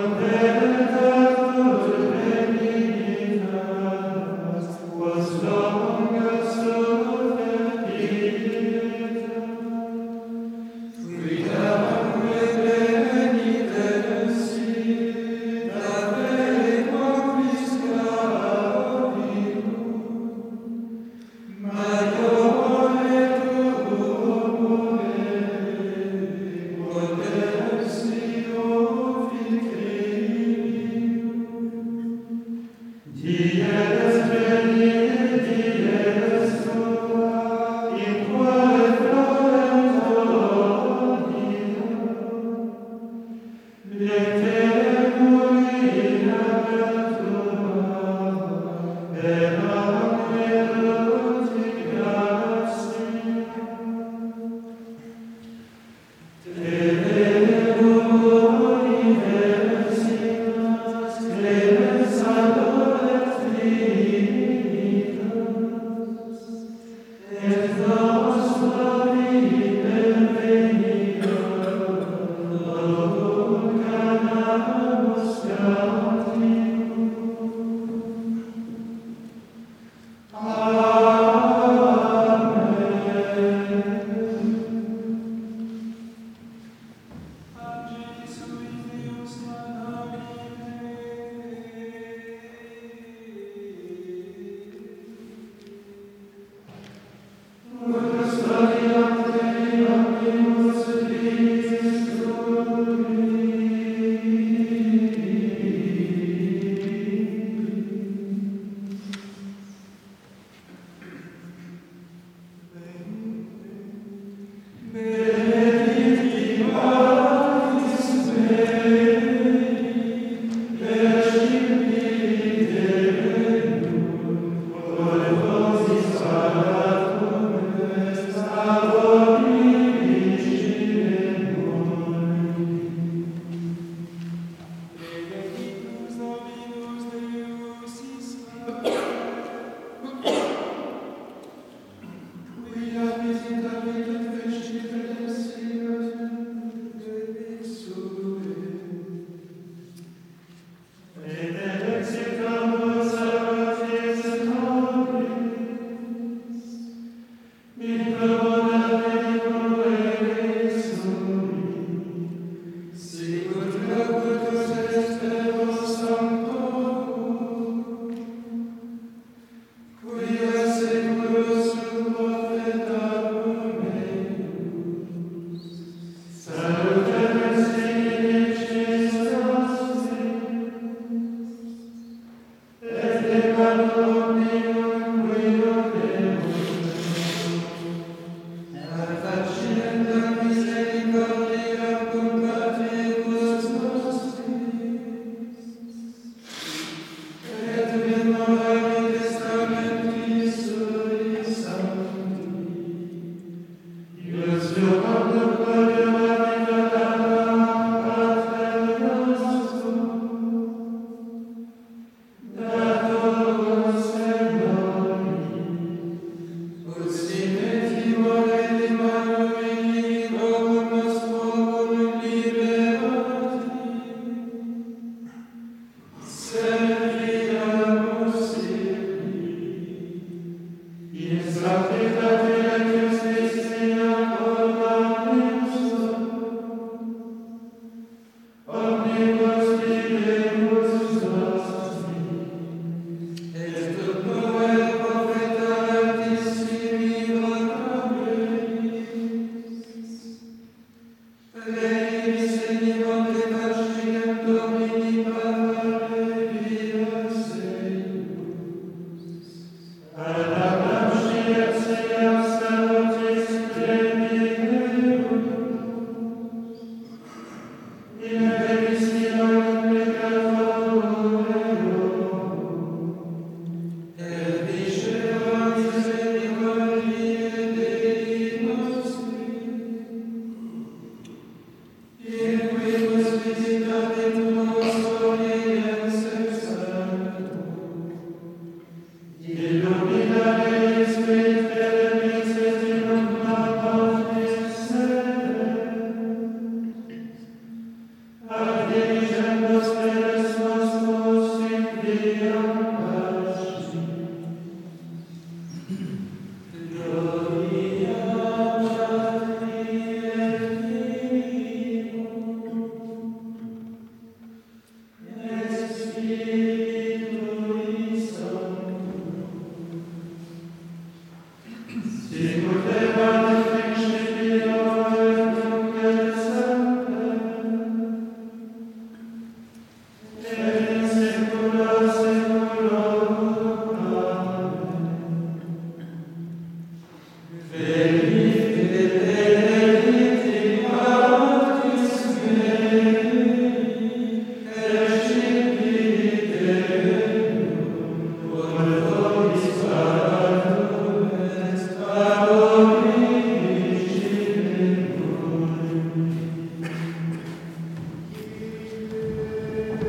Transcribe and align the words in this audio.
Amen. 0.00 0.29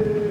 Yeah. 0.02 0.31